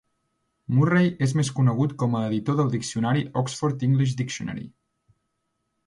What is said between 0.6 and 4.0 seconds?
Murray és més conegut com a editor del diccionari "Oxford